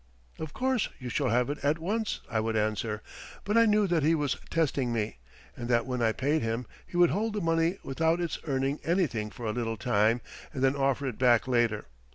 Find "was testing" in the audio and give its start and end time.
4.15-4.91